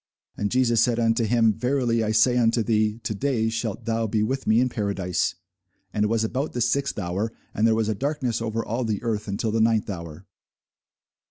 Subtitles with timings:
[0.35, 4.23] And Jesus said unto him, Verily I say unto thee, To day shalt thou be
[4.23, 5.35] with me in paradise.
[5.93, 9.03] And it was about the sixth hour, and there was a darkness over all the
[9.03, 10.25] earth until the ninth hour.